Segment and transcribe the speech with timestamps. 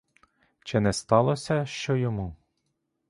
[0.65, 2.35] Чи не сталося що йому?